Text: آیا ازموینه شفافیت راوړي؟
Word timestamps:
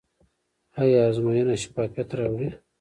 آیا 0.81 0.99
ازموینه 1.09 1.55
شفافیت 1.61 2.09
راوړي؟ 2.17 2.49